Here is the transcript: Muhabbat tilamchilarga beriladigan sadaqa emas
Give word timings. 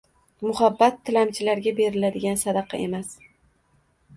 Muhabbat 0.45 0.95
tilamchilarga 1.09 1.73
beriladigan 1.81 2.41
sadaqa 2.45 2.81
emas 2.87 3.13